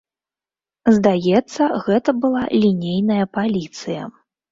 [0.95, 4.09] Здаецца, гэта была лінейная паліцыя.